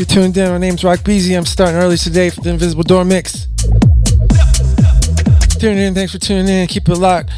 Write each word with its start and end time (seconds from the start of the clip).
you're 0.00 0.06
tuned 0.06 0.34
in, 0.38 0.48
my 0.48 0.56
name's 0.56 0.82
Rock 0.82 1.04
Beezy. 1.04 1.34
I'm 1.34 1.44
starting 1.44 1.76
early 1.76 1.98
today 1.98 2.30
for 2.30 2.40
the 2.40 2.48
Invisible 2.48 2.82
Door 2.82 3.04
Mix. 3.04 3.48
Tuning 5.58 5.84
in, 5.84 5.94
thanks 5.94 6.12
for 6.12 6.18
tuning 6.18 6.48
in. 6.48 6.66
Keep 6.68 6.88
it 6.88 6.94
locked. 6.96 7.30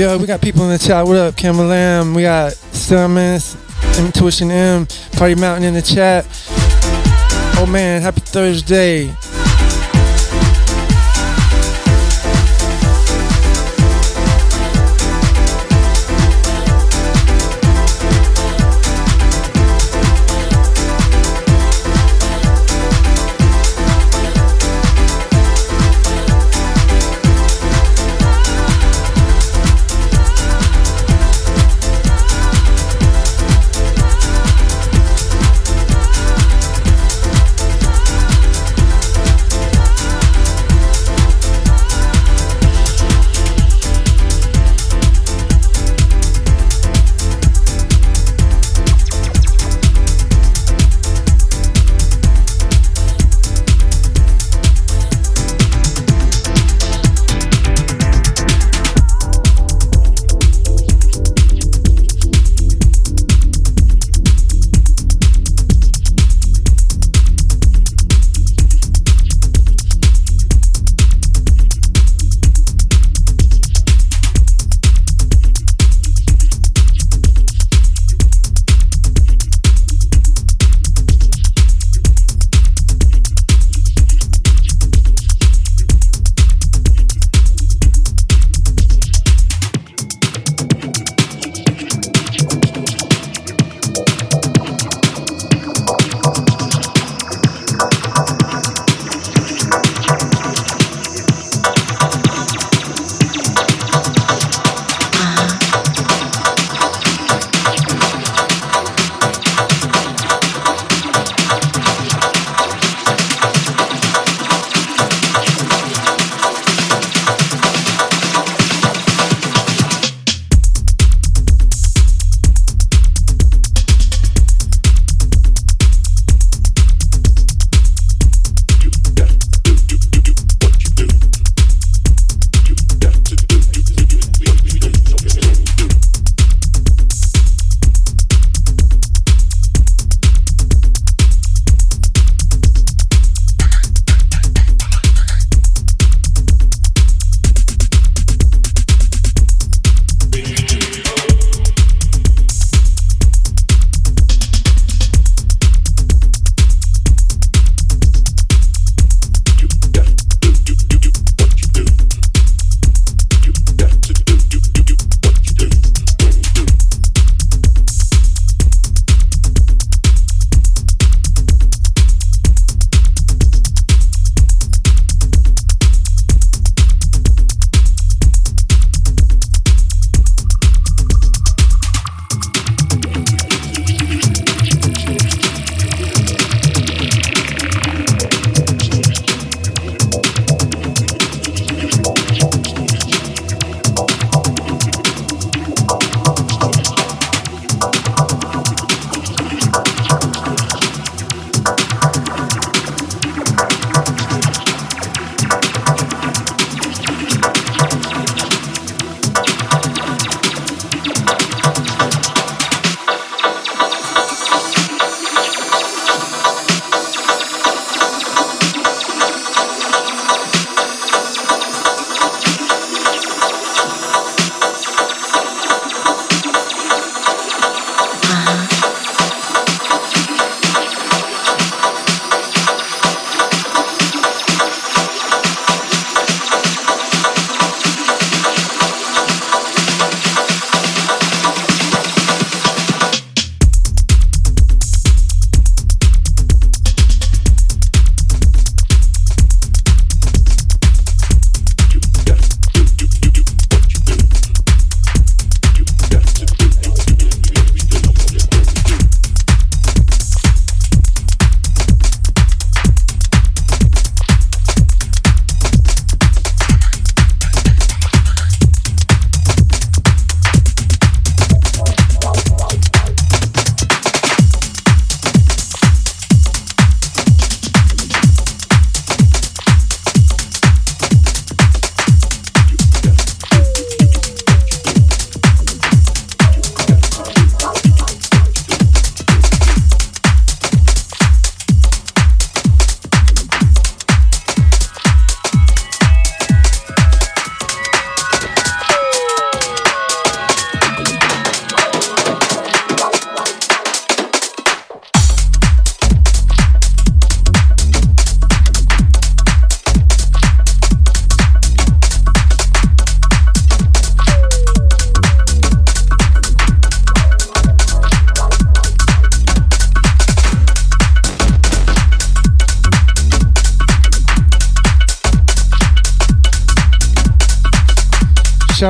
Yo, 0.00 0.16
we 0.16 0.24
got 0.24 0.40
people 0.40 0.62
in 0.62 0.70
the 0.70 0.78
chat. 0.78 1.04
What 1.04 1.18
up, 1.18 1.36
Campbell 1.36 1.66
Lamb? 1.66 2.14
We 2.14 2.22
got 2.22 2.52
Stillness, 2.52 3.54
Intuition 3.98 4.50
M, 4.50 4.86
Party 5.12 5.34
Mountain 5.34 5.64
in 5.64 5.74
the 5.74 5.82
chat. 5.82 6.24
Oh 7.58 7.68
man, 7.70 8.00
happy 8.00 8.22
Thursday. 8.22 9.14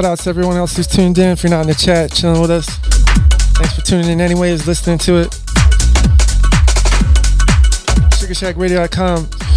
Shout 0.00 0.12
out 0.12 0.18
to 0.20 0.30
everyone 0.30 0.56
else 0.56 0.74
who's 0.76 0.86
tuned 0.86 1.18
in. 1.18 1.28
If 1.28 1.42
you're 1.42 1.50
not 1.50 1.60
in 1.60 1.66
the 1.66 1.74
chat, 1.74 2.10
chilling 2.10 2.40
with 2.40 2.50
us. 2.50 2.64
Thanks 3.58 3.74
for 3.74 3.82
tuning 3.82 4.08
in 4.08 4.22
anyways, 4.22 4.66
listening 4.66 4.96
to 4.96 5.18
it. 5.18 5.28
SugarShackRadio.com. 8.16 9.49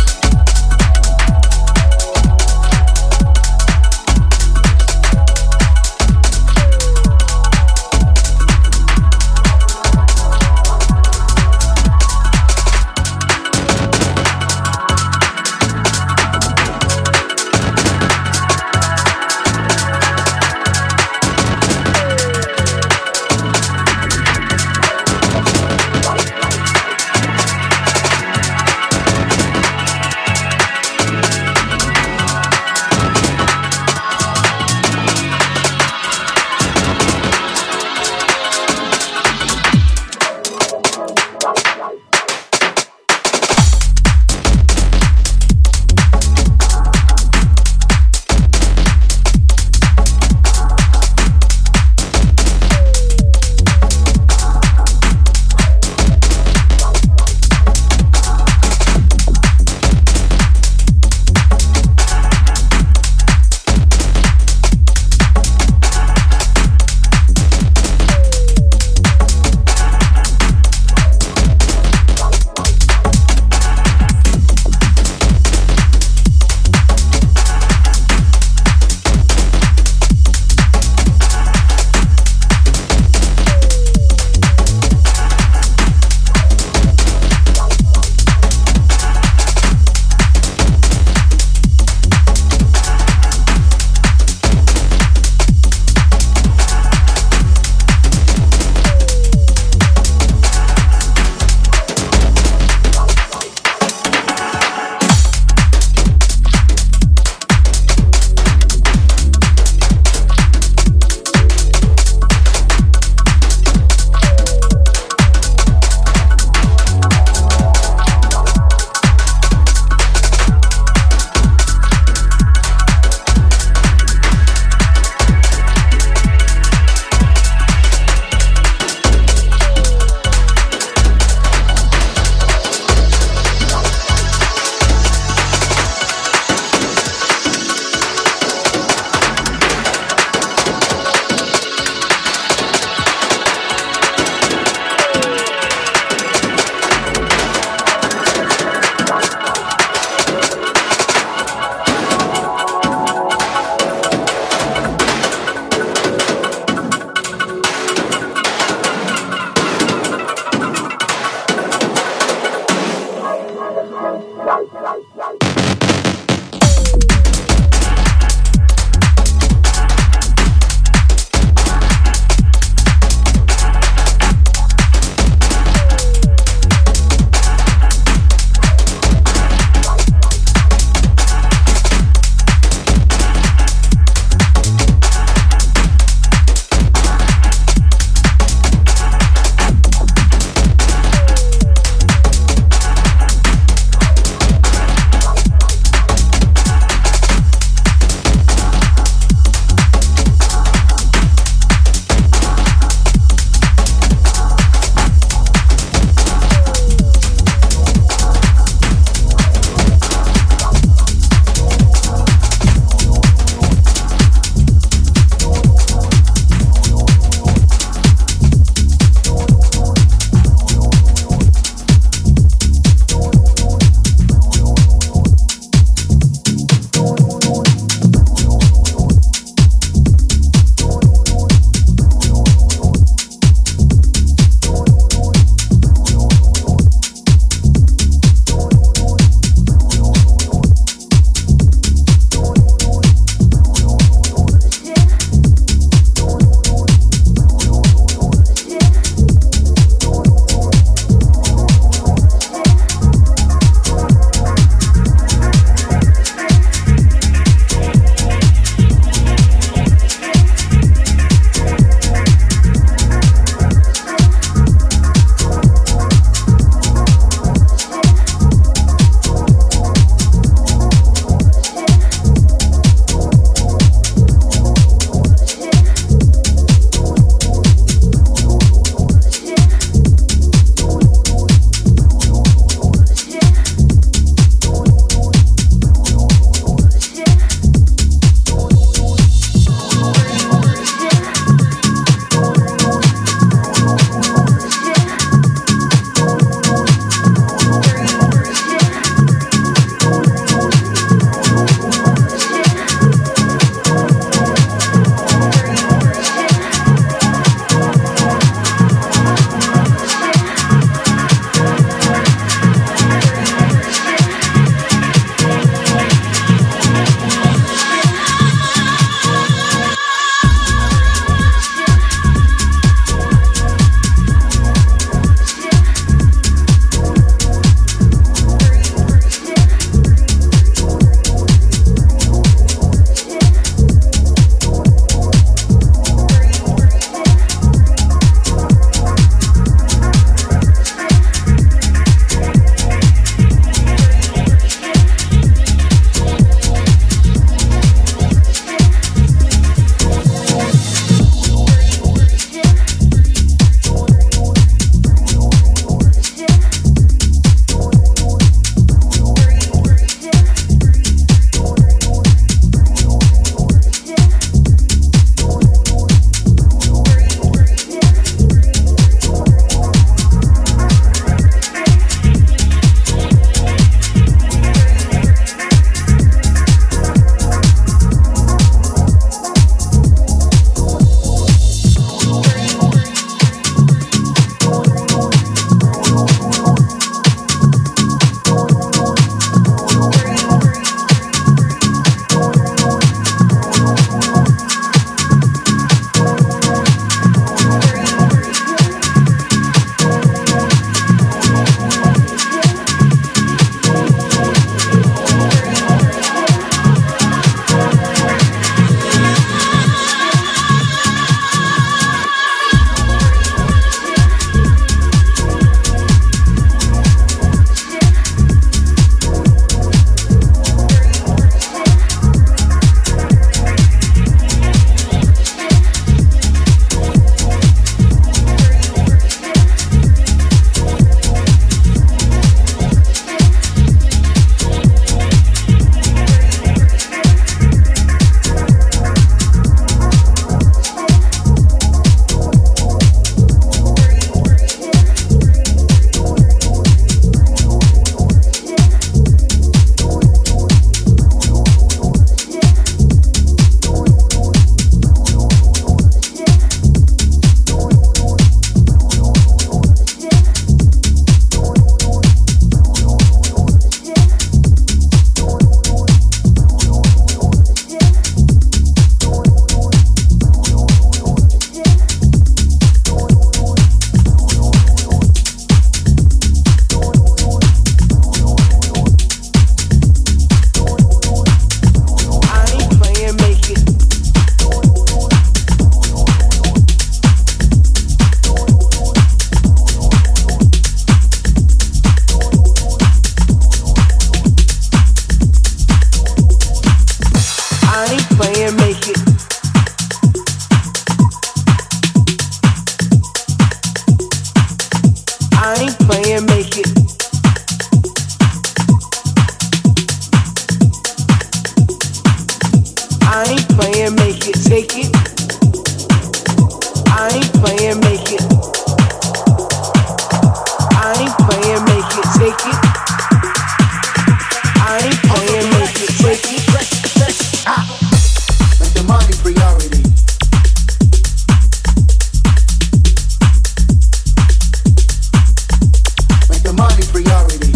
priority. 537.14 537.73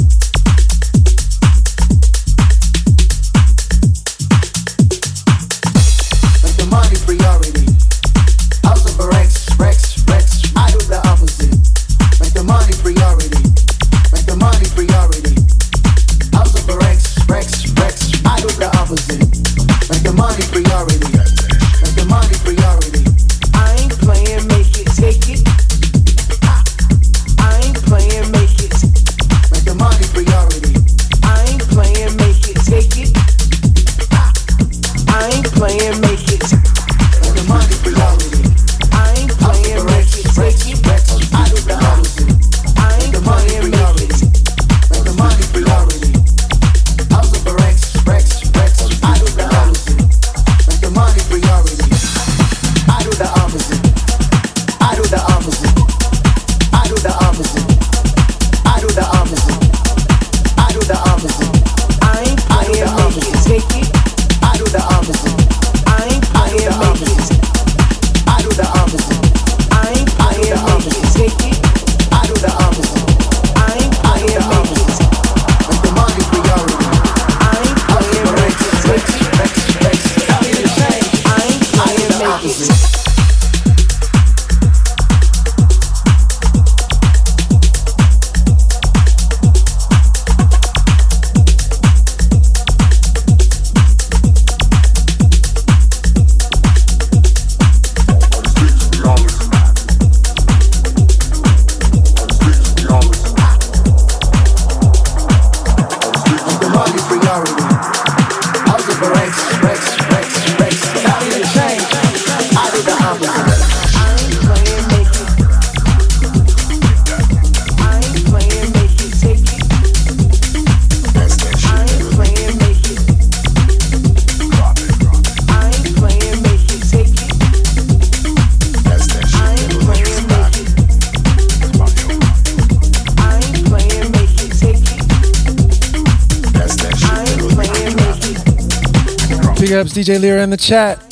DJ 139.97 140.21
Lyra 140.21 140.43
in 140.43 140.51
the 140.51 140.57
chat. 140.57 141.06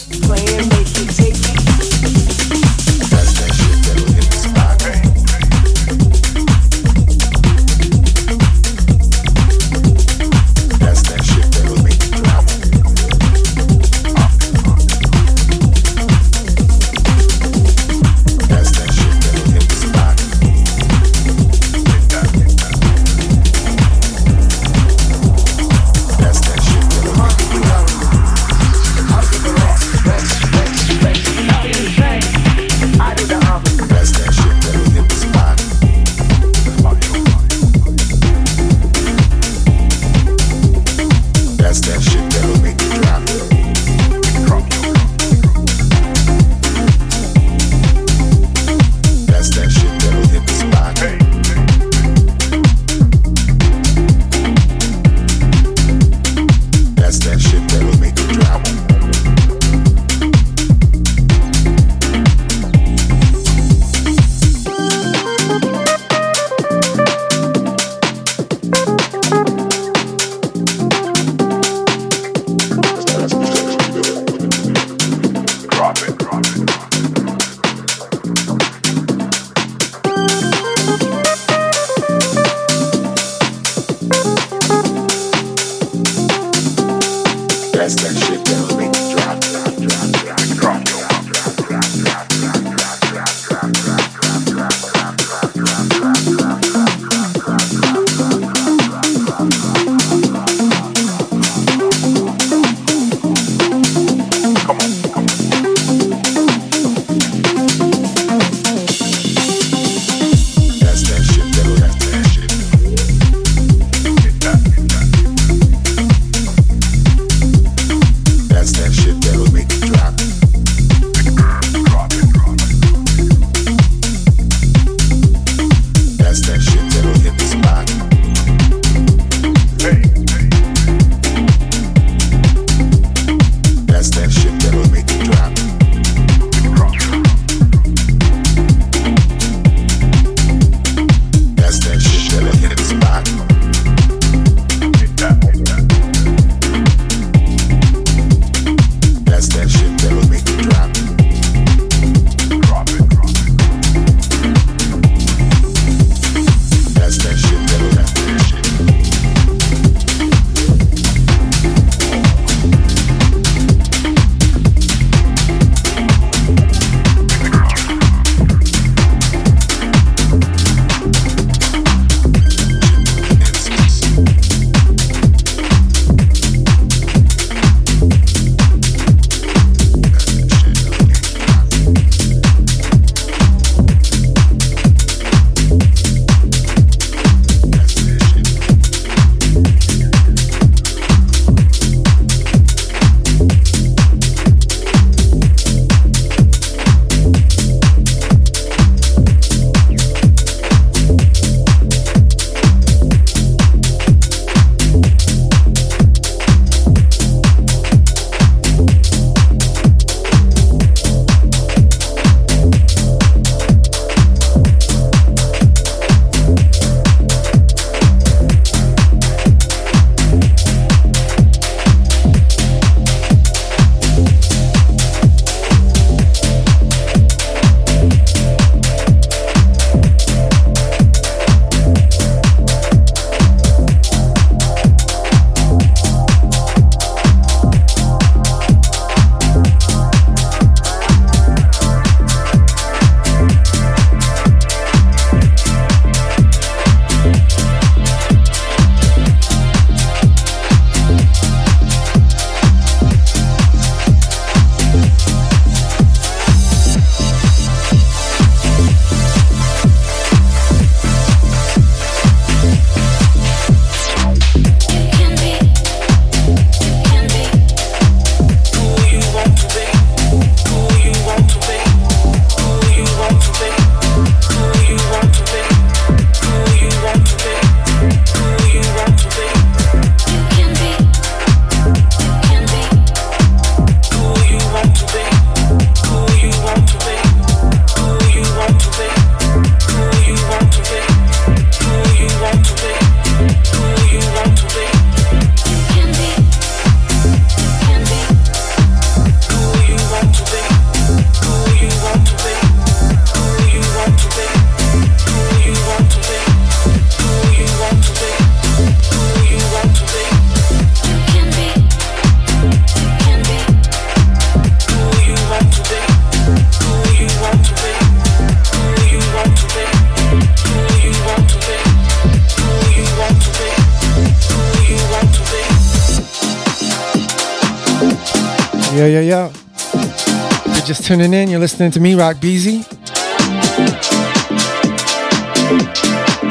Tuning 331.05 331.33
in, 331.35 331.49
you're 331.49 331.59
listening 331.59 331.91
to 331.91 331.99
me, 331.99 332.15
Rock 332.15 332.41
Beezy. 332.41 332.79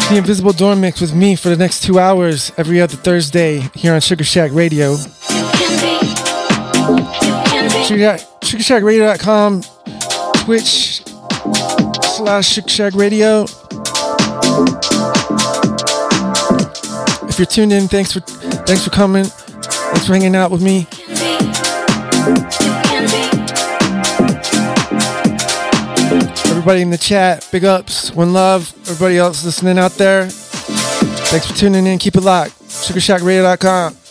The 0.09 0.15
Invisible 0.17 0.53
Door 0.53 0.77
Mix 0.77 1.01
with 1.01 1.13
me 1.13 1.35
for 1.35 1.49
the 1.49 1.57
next 1.57 1.83
two 1.83 1.99
hours 1.99 2.53
every 2.57 2.81
other 2.81 2.95
Thursday 2.95 3.69
here 3.75 3.93
on 3.95 4.01
Sugar 4.01 4.23
Shack 4.23 4.53
Radio. 4.53 4.95
Sugar, 7.83 8.17
Shack 8.17 8.21
SugarShackRadio.com, 8.43 9.63
Twitch 10.45 11.03
slash 12.15 12.49
Sugar 12.49 12.69
Shack 12.69 12.95
Radio. 12.95 13.47
If 17.29 17.41
you're 17.41 17.47
tuned 17.47 17.73
in, 17.73 17.89
thanks 17.89 18.13
for 18.13 18.21
thanks 18.21 18.85
for 18.85 18.91
coming. 18.91 19.25
Thanks 19.25 20.07
for 20.07 20.13
hanging 20.13 20.37
out 20.37 20.53
with 20.53 20.63
me. 20.63 20.87
Everybody 26.65 26.81
in 26.81 26.89
the 26.89 26.97
chat, 26.97 27.47
big 27.53 27.67
ups, 27.67 28.11
one 28.13 28.33
love. 28.33 28.73
Everybody 28.89 29.19
else 29.19 29.45
listening 29.45 29.79
out 29.79 29.91
there, 29.99 30.31
thanks 30.31 31.47
for 31.47 31.55
tuning 31.55 31.87
in. 31.87 31.99
Keep 31.99 32.17
it 32.17 32.23
locked. 32.23 32.59
SugarShackRadio.com. 32.63 34.04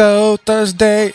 go 0.00 0.38
Thursday. 0.38 1.12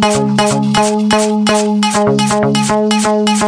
Thank 0.00 0.40
you. 3.42 3.47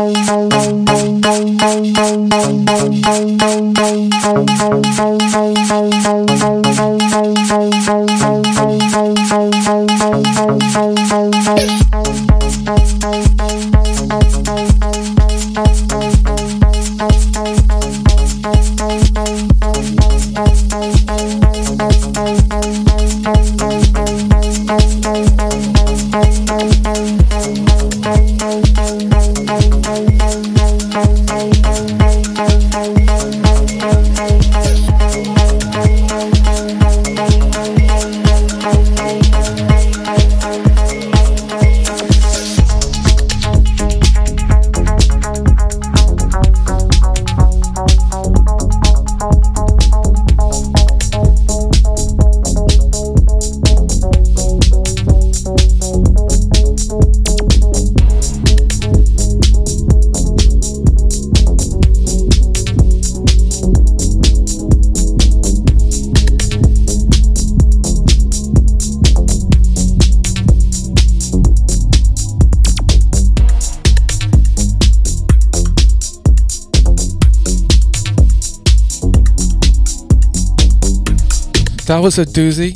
That 82.01 82.05
was 82.05 82.19
a 82.19 82.25
doozy. 82.25 82.73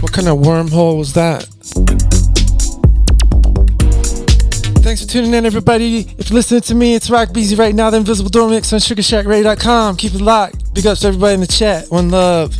What 0.00 0.10
kind 0.14 0.26
of 0.26 0.38
wormhole 0.38 0.96
was 0.96 1.12
that? 1.12 1.44
Thanks 4.82 5.02
for 5.02 5.08
tuning 5.08 5.34
in, 5.34 5.44
everybody. 5.44 6.06
If 6.16 6.30
you're 6.30 6.36
listening 6.36 6.62
to 6.62 6.74
me, 6.74 6.94
it's 6.94 7.10
Rock 7.10 7.34
Beezy 7.34 7.56
right 7.56 7.74
now, 7.74 7.90
the 7.90 7.98
Invisible 7.98 8.30
Door 8.30 8.48
Mix 8.48 8.72
on 8.72 8.78
SugarShackRadio.com. 8.78 9.96
Keep 9.96 10.14
it 10.14 10.22
locked. 10.22 10.72
Big 10.72 10.86
ups 10.86 11.02
to 11.02 11.08
everybody 11.08 11.34
in 11.34 11.40
the 11.40 11.46
chat. 11.46 11.90
One 11.90 12.08
love. 12.08 12.56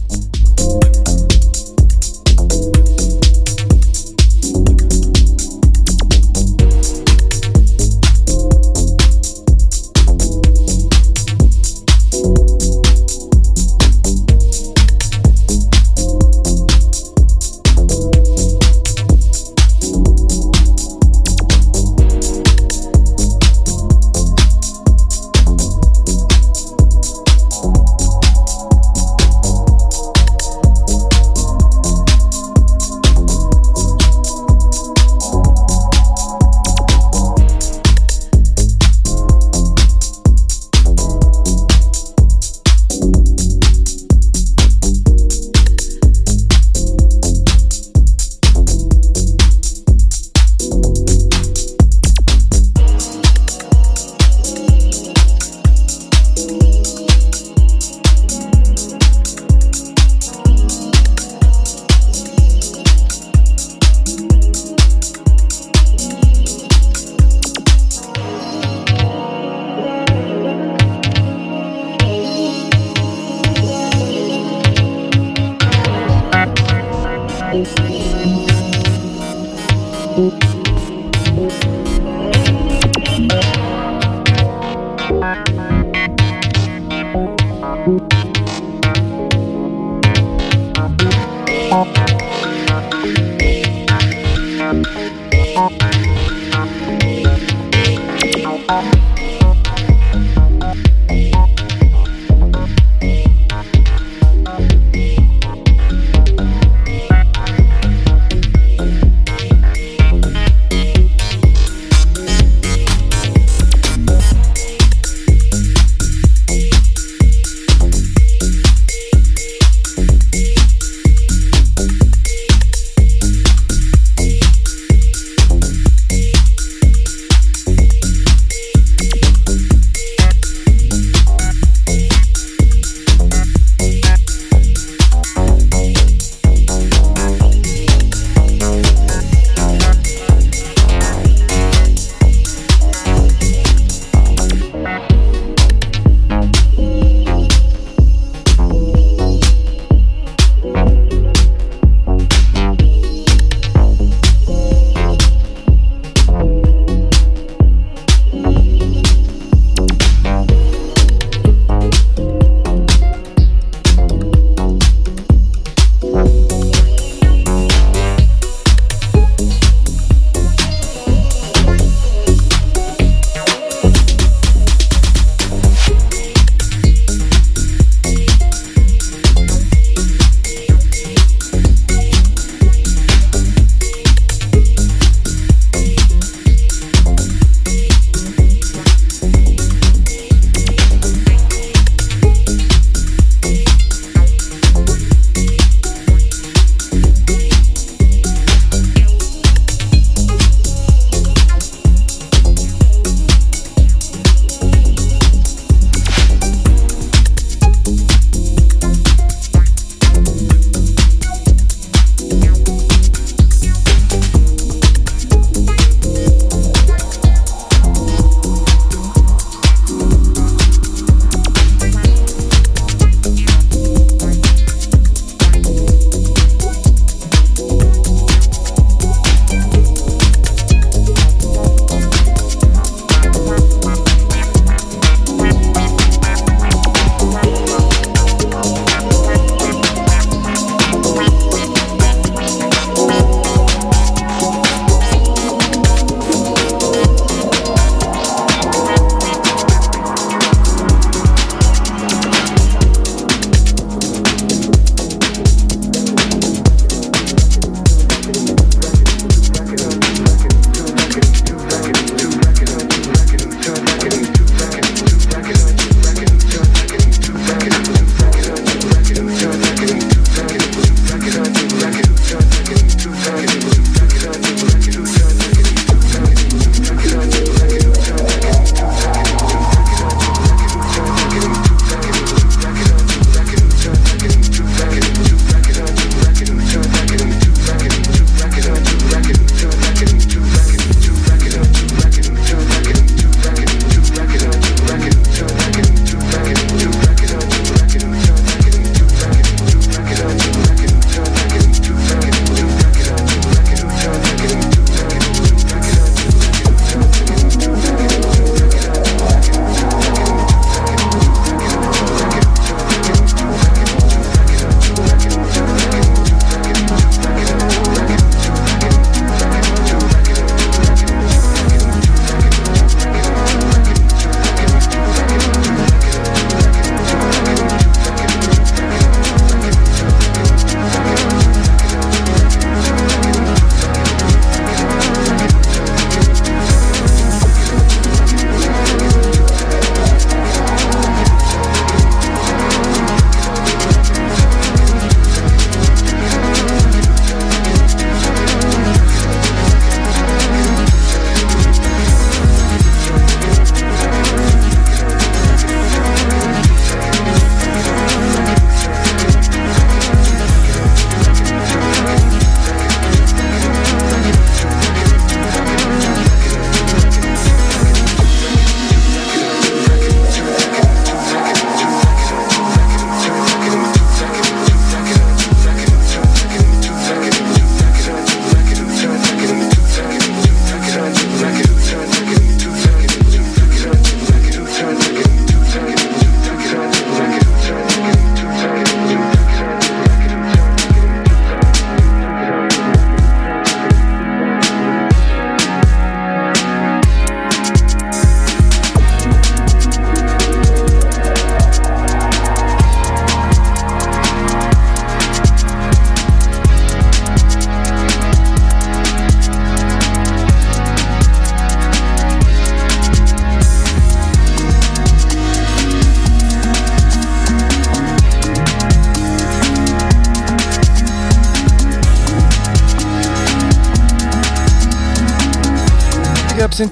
Bye. 77.63 77.94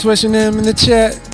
Vibes 0.03 0.24
Intuition 0.24 0.34
M 0.34 0.59
in 0.59 0.64
the 0.64 0.74
chat. 0.74 1.31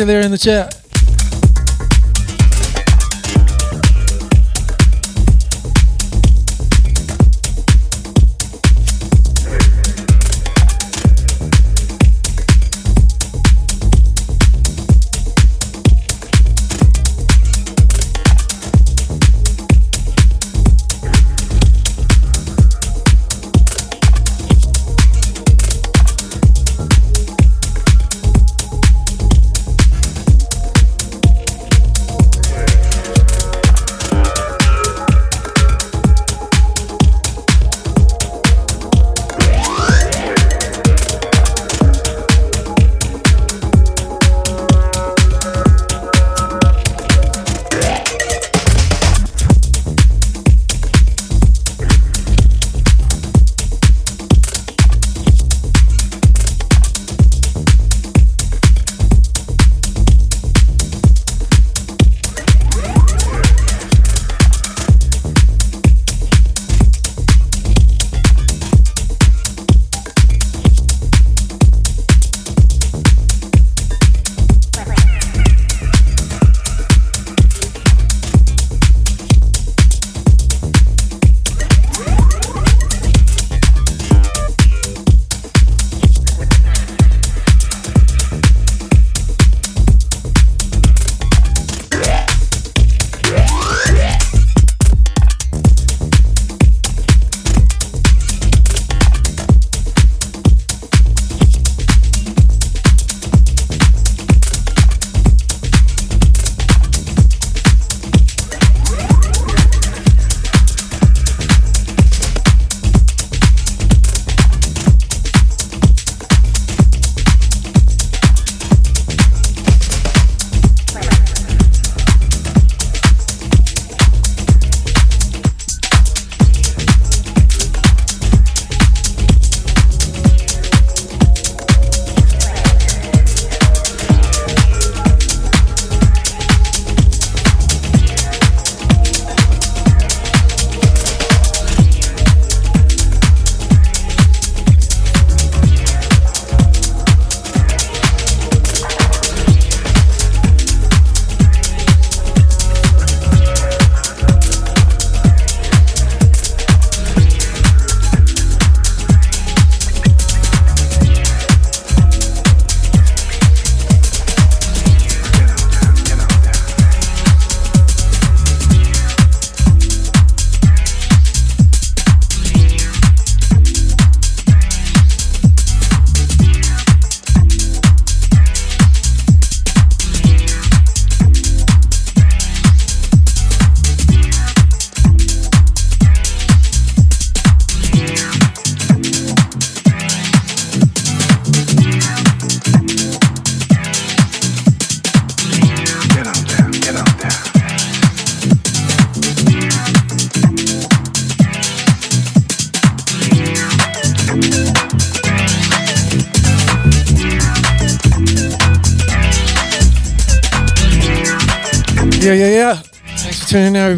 DJ 0.00 0.06
there 0.06 0.22
in 0.22 0.30
the 0.30 0.38
chat. 0.38 0.79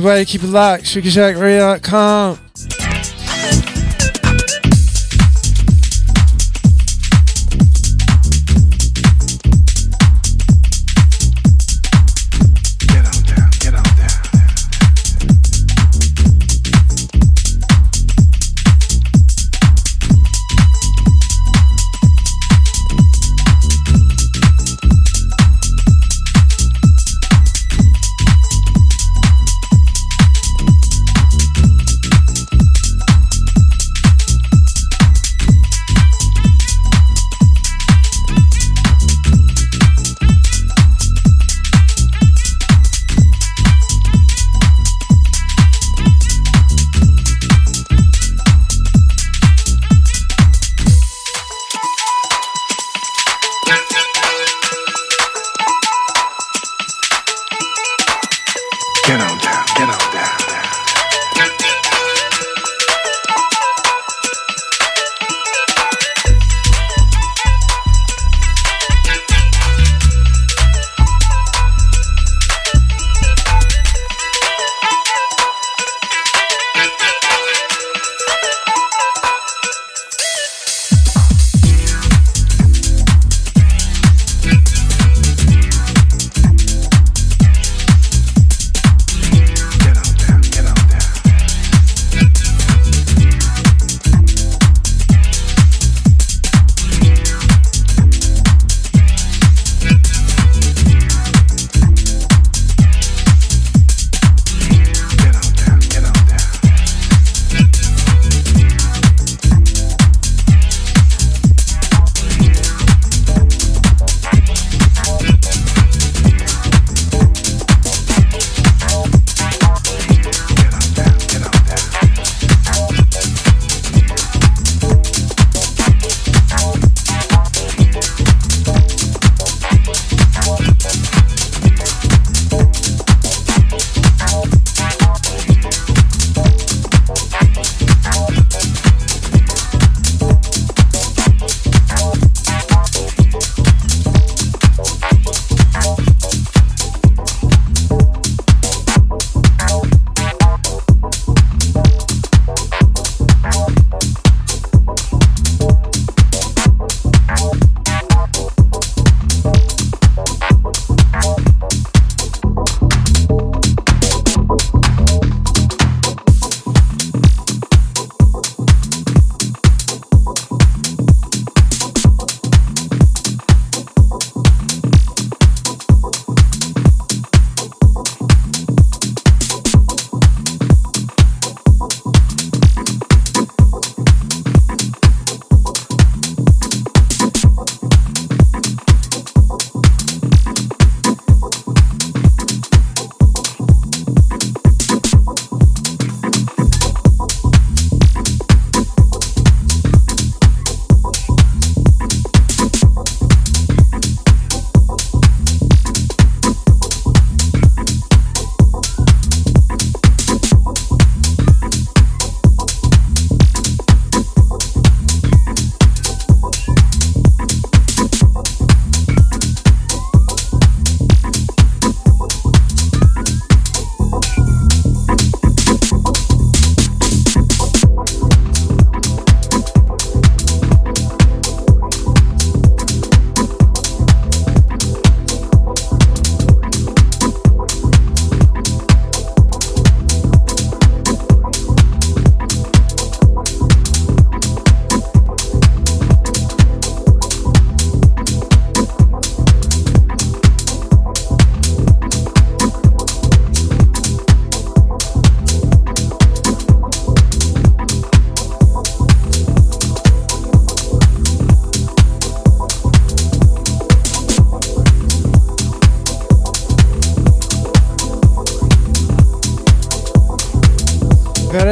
Everybody. 0.03 0.24
Keep 0.24 0.42
it 0.42 0.48
locked. 0.48 0.82
SugarShackRadio.com. 0.82 2.41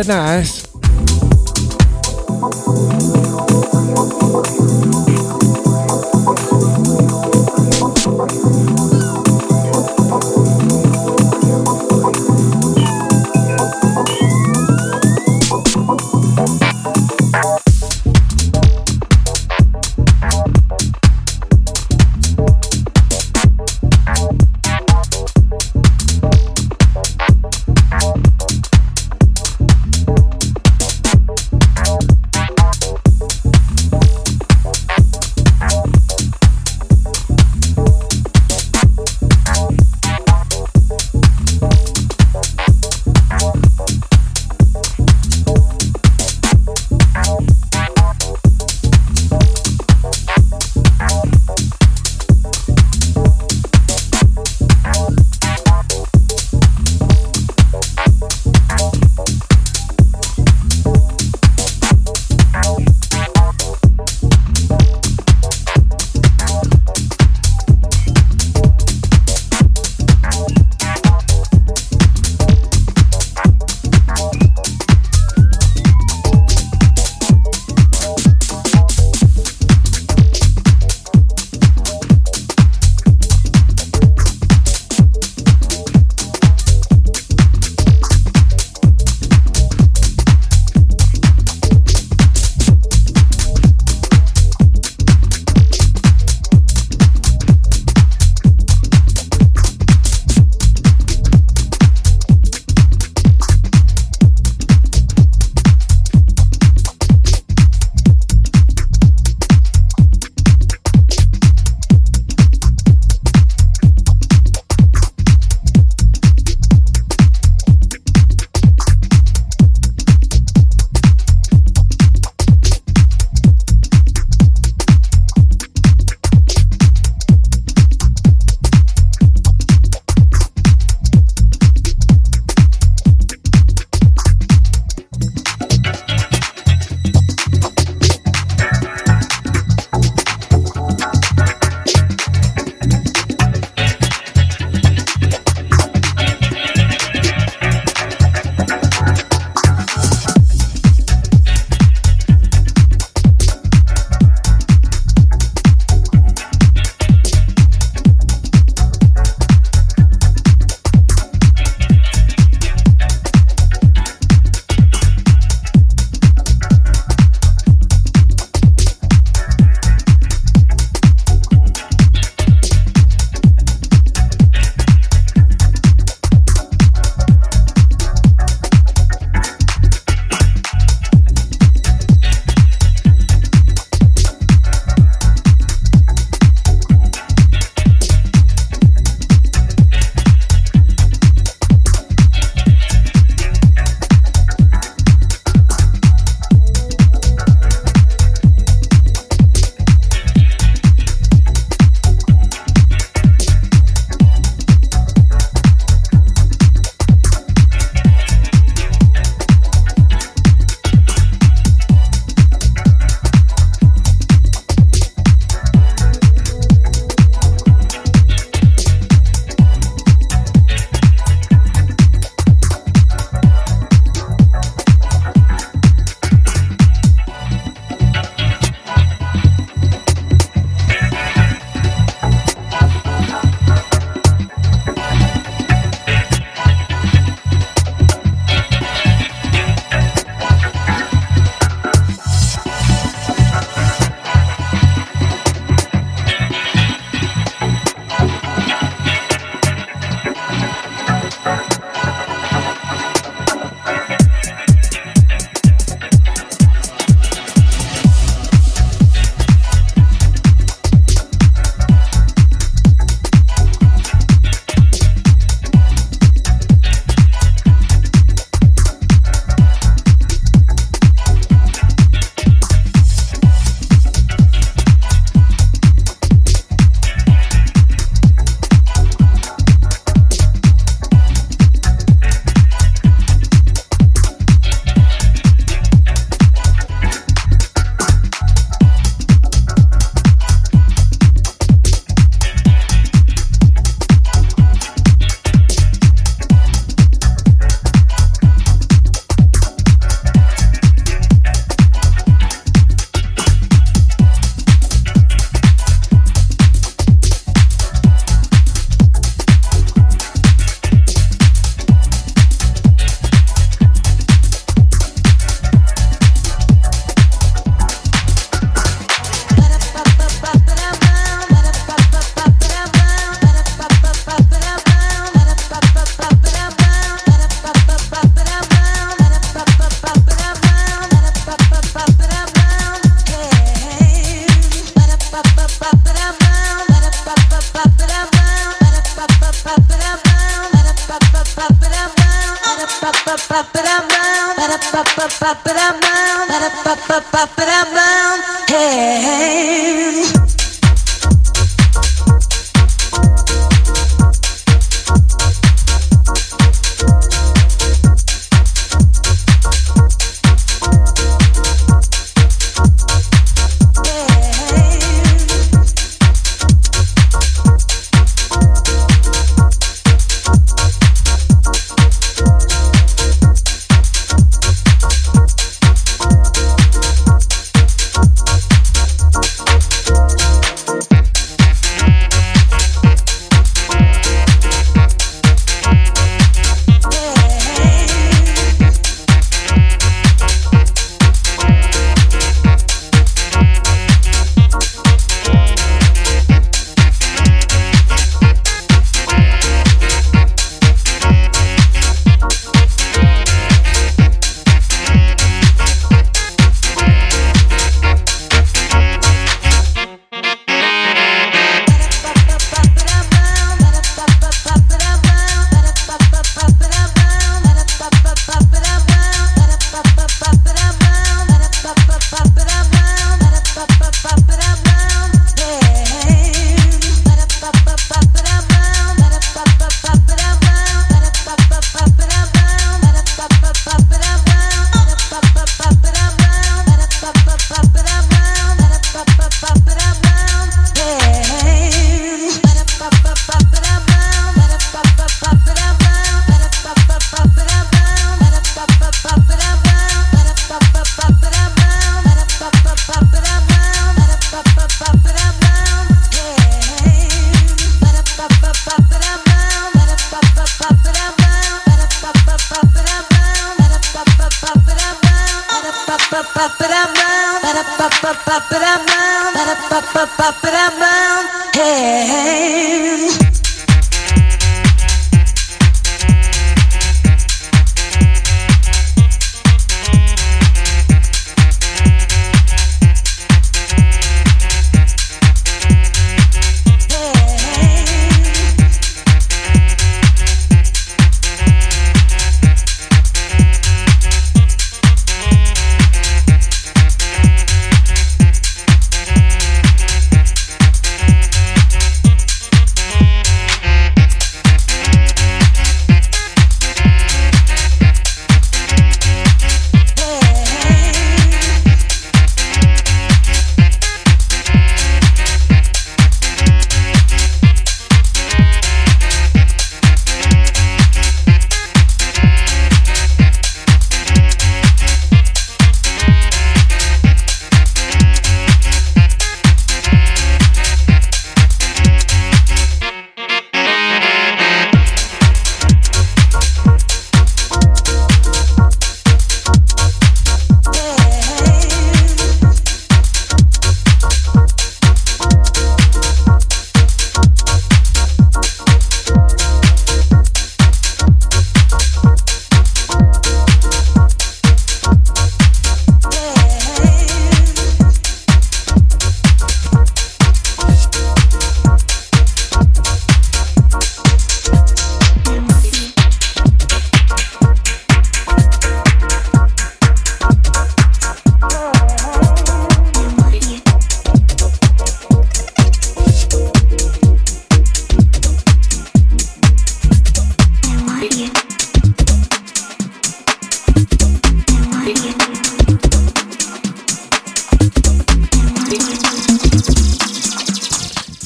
nice. 0.09 0.60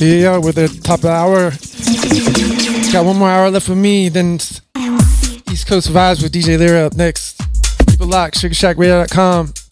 Yeah, 0.04 0.36
we're 0.36 0.52
the 0.52 0.68
top 0.68 0.98
of 0.98 1.02
the 1.02 1.08
hour. 1.08 1.50
Got 2.92 3.06
one 3.06 3.16
more 3.16 3.30
hour 3.30 3.50
left 3.50 3.64
for 3.64 3.74
me, 3.74 4.10
then 4.10 4.34
East 4.34 5.66
Coast 5.66 5.88
Vibes 5.88 6.22
with 6.22 6.30
DJ 6.30 6.58
Lyra 6.58 6.86
up 6.86 6.94
next. 6.94 7.40
Keep 7.86 8.02
it 8.02 8.04
locked, 8.04 8.34
SugarShackRadio.com. 8.36 9.63